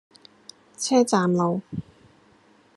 [0.79, 1.61] 車站路